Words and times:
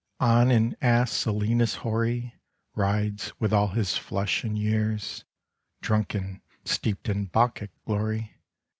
On 0.19 0.49
an 0.49 0.75
ass 0.81 1.11
Silenus 1.11 1.75
hoary 1.81 2.33
Rides, 2.73 3.33
with 3.39 3.53
all 3.53 3.67
his 3.67 3.97
flesh 3.97 4.43
and 4.43 4.57
years, 4.57 5.25
Drunken, 5.79 6.41
steeped 6.65 7.07
in 7.07 7.25
Bacchic 7.27 7.69
glory. 7.85 8.41